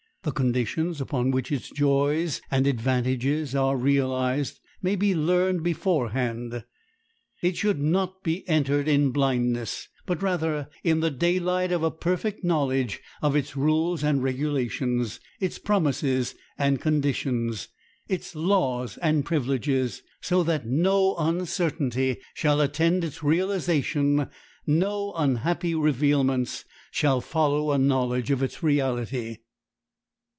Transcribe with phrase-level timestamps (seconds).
[0.23, 6.63] The conditions upon which its joys and advantages are realized may be learned beforehand.
[7.41, 12.43] It should not be entered in blindness, but rather in the daylight of a perfect
[12.43, 17.69] knowledge of its rules and regulations, its promises and conditions,
[18.07, 24.29] its laws and privileges, so that no uncertainty shall attend its realization,
[24.67, 29.37] no unhappy revealments shall follow a knowledge of its reality.